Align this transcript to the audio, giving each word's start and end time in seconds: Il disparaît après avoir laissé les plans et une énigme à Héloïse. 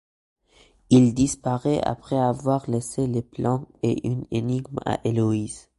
Il 0.89 1.13
disparaît 1.13 1.79
après 1.83 2.17
avoir 2.17 2.67
laissé 2.67 3.05
les 3.05 3.21
plans 3.21 3.67
et 3.83 4.07
une 4.07 4.25
énigme 4.31 4.79
à 4.83 4.99
Héloïse. 5.05 5.69